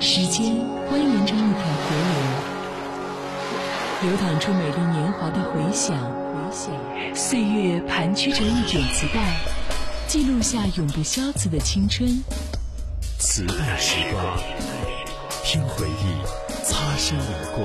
[0.00, 0.54] 时间
[0.92, 1.90] 蜿蜒成一条河
[4.00, 5.98] 流，流淌出美丽年华的回响。
[7.12, 9.20] 岁月盘曲着一卷磁带，
[10.06, 12.08] 记录下永不消磁的青春。
[13.18, 14.38] 磁带时光，
[15.42, 17.64] 听回忆擦身而过。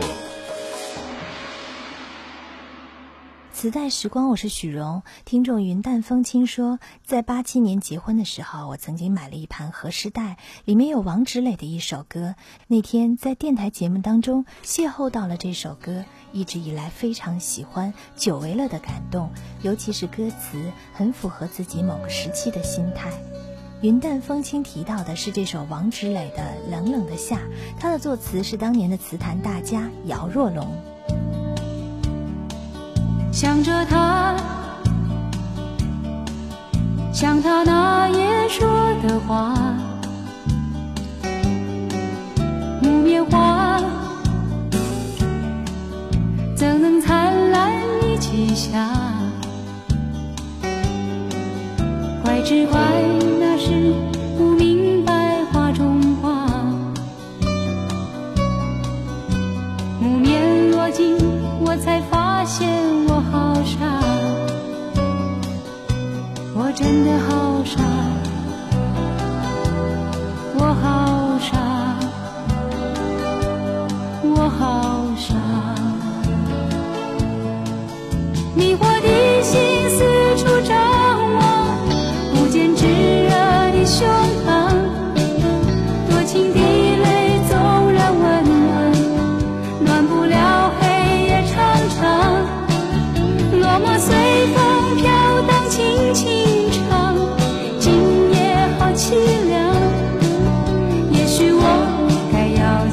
[3.63, 5.03] 磁带时光，我是许荣。
[5.23, 10.35] 听众云淡风轻说，在八七年结婚的时候，我曾经买了一盘和时带，
[10.65, 12.35] 里面有王芷磊的一首歌。
[12.67, 19.31] 那天在电台节目当中邂逅到了这首歌，一直以来非常喜欢，久违了的感动。
[19.61, 20.61] 尤其是歌词
[20.93, 23.13] 很符合自己某个时期的心态。
[23.81, 27.37] 云淡风轻提到的是这首王芷磊的《冷冷的夏》，
[27.79, 30.92] 他的作词是当年的词坛大家姚若龙。
[33.33, 34.35] 想着他，
[37.11, 39.55] 想他那夜说的话，
[42.79, 43.81] 木棉花
[46.55, 47.71] 怎能灿烂
[48.03, 48.87] 一起下？
[52.23, 52.79] 怪只怪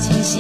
[0.01, 0.40] 清晰。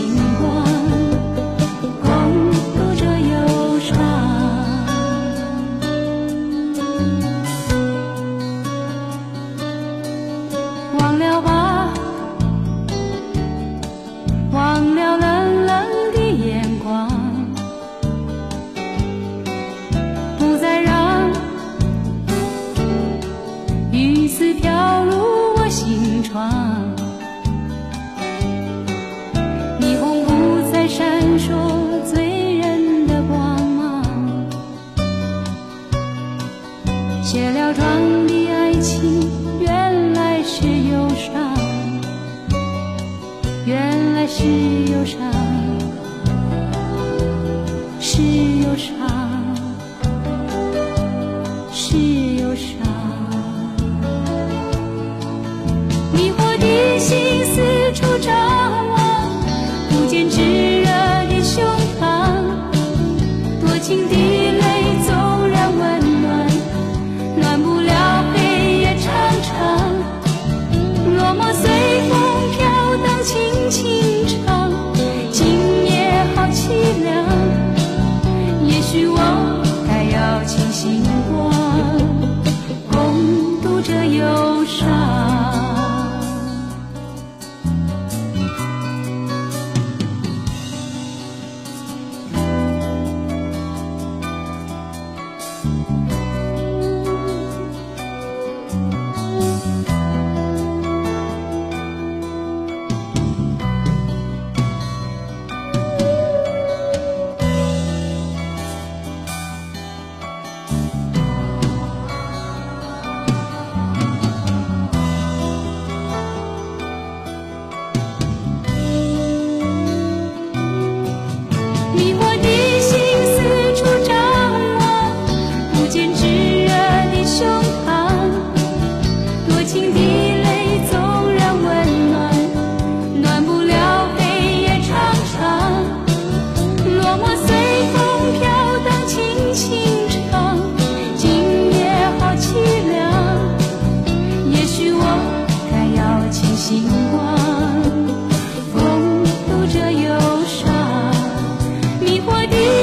[152.50, 152.79] You.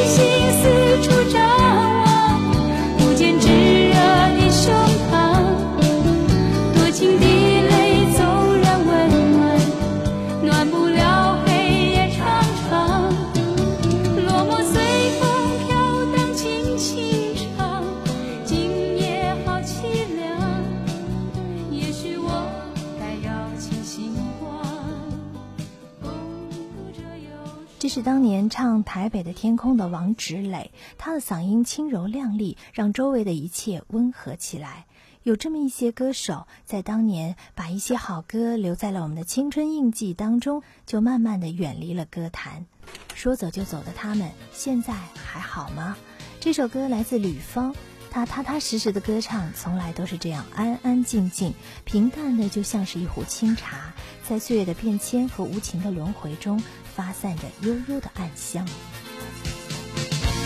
[27.98, 34.86] 是当年唱《台北的天空》的王芷磊，他的嗓音轻柔亮丽，让周围的一切温和起来。
[35.24, 42.68] 有这么一些歌手，在当年把一些好歌留在了我们的青春印记当中，就慢慢的远离了歌坛。
[43.16, 45.98] 说走就走的他们，现在还好吗？
[46.40, 47.74] 这首歌来自吕方，
[48.12, 51.52] 他踏踏实实的歌唱，从来都是这样安安静静、
[51.84, 53.92] 平淡的，就像是一壶清茶，
[54.24, 56.62] 在岁月的变迁和无情的轮回中。
[56.98, 58.66] 发散着悠悠的暗香。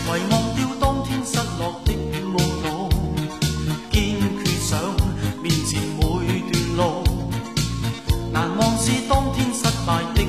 [0.04, 2.90] 遗忘掉当天失落的懊恼，
[3.90, 4.78] 坚决想
[5.42, 6.02] 面前每
[6.52, 7.02] 段路，
[8.30, 10.20] 难忘是当天失败的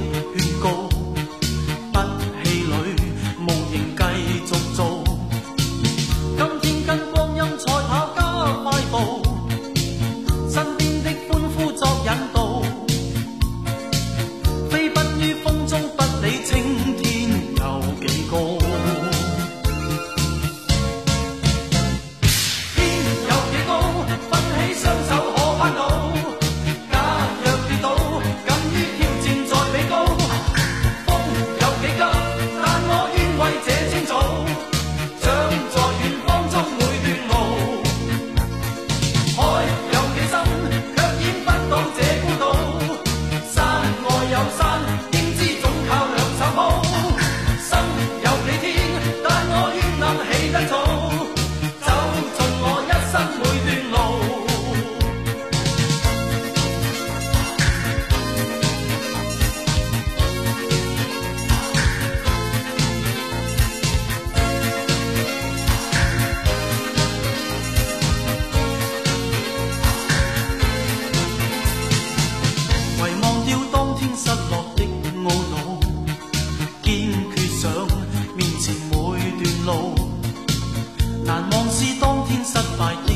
[82.33, 83.12] 天失败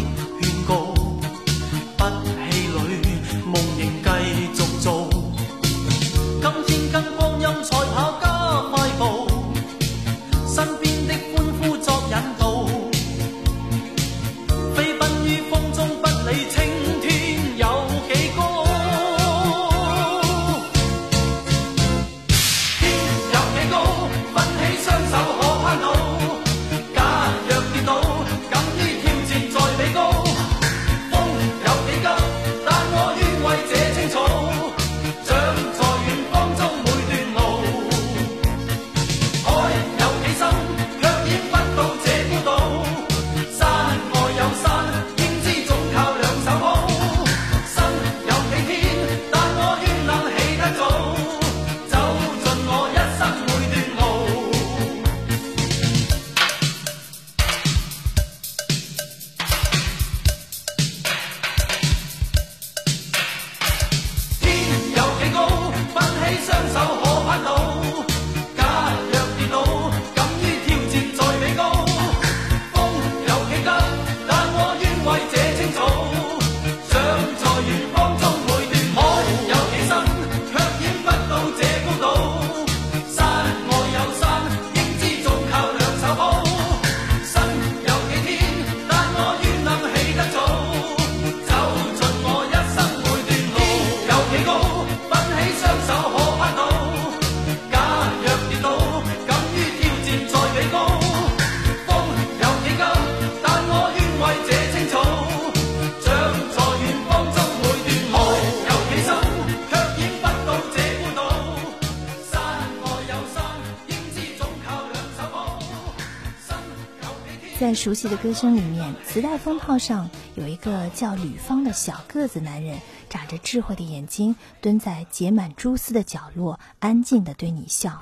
[117.87, 128.01] 熟悉的歌声里面，磁带封套上有一个叫吕方的小个子男人，眨着智慧的眼睛，蹲在结满蛛丝的角落，安静地对你笑。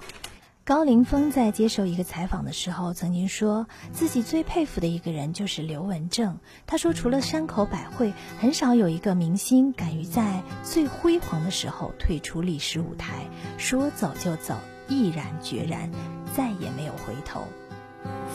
[0.64, 6.40] 高凌风在接受一个采访的时候，曾经说自己最佩服的一个人就是刘文正。
[6.66, 13.28] 他说，除了山口百惠，很少有一个明星敢于在最辉煌的时候退出历史舞台，
[13.60, 14.56] 说走就走，
[14.88, 15.92] 毅然决然，
[16.36, 17.44] 再也没有回头。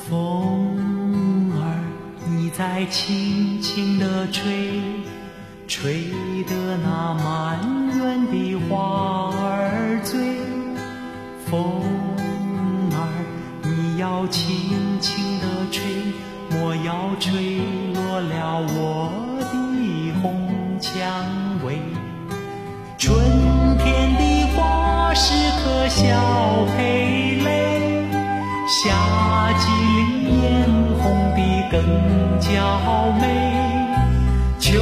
[0.09, 1.30] 风，
[2.33, 4.81] 你在轻轻地吹，
[5.67, 6.05] 吹
[6.47, 7.59] 得那满
[7.99, 10.39] 园的花儿醉。
[11.47, 11.83] 风
[12.93, 13.03] 儿，
[13.65, 14.47] 你要轻
[15.01, 15.83] 轻地吹，
[16.51, 17.59] 莫要吹
[17.95, 19.11] 落了我
[19.41, 20.95] 的红蔷
[21.67, 21.81] 薇。
[22.97, 23.13] 春
[23.79, 25.35] 天的花时
[25.65, 26.07] 刻笑
[26.79, 26.79] 蓓
[31.71, 31.81] 更
[32.41, 33.61] 娇美。
[34.59, 34.81] 秋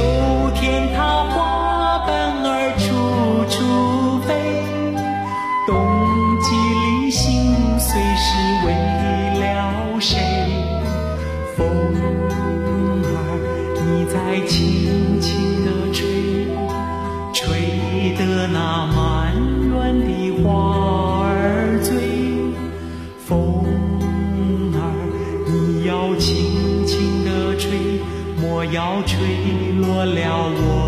[29.19, 30.78] 吹落了我。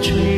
[0.00, 0.37] 轻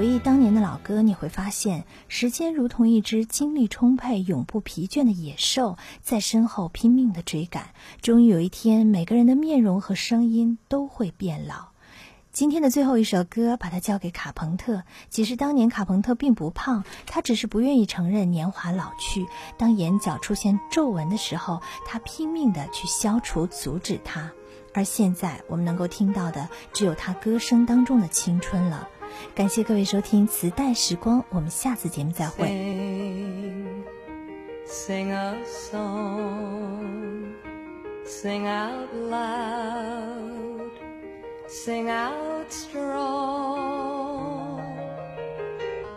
[0.00, 7.74] 回忆当年的老歌，你会发现，时间如同一只精力充沛、永不疲倦的野兽，在身后拼命的追赶。
[8.00, 11.66] 终于有一天，每个人的面容和声音都会变老。
[12.32, 14.84] 今天的最后一首歌，把它交给卡朋特。
[15.10, 19.26] 其实当年卡朋特并不胖，他只是不愿意承认年华老去。
[19.58, 24.32] 当眼角出现皱纹的时候，他拼命的去消除、阻止它。
[24.72, 28.88] 而现在我们能够听到的，只有他歌声当中的青春了。
[29.34, 32.46] 感谢各位收听《磁带时光》，我们下次节目再会。
[34.70, 37.34] Sing, a song,
[38.04, 40.70] sing out loud,
[41.48, 43.80] sing out strong,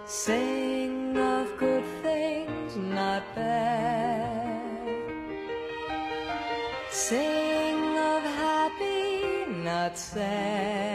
[0.08, 4.58] sing of good things, not bad,
[6.90, 10.93] sing of happy, not sad,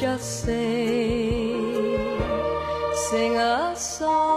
[0.00, 1.74] just sing,
[3.10, 4.27] sing a song.